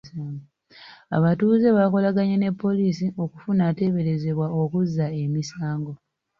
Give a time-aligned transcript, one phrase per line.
[1.17, 5.93] Abatuuze baakolaganye ne poliisi okufuna ateberezebbwa okuzza emisango.